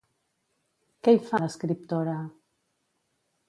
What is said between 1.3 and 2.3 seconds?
l'escriptora?